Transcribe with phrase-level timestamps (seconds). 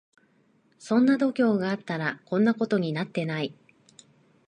[0.79, 3.53] そんな度胸があったらこんなことになってない